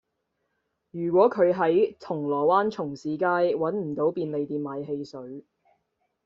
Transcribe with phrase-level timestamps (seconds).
[0.89, 5.45] 如果佢喺銅鑼灣重士街搵唔到便利店買汽水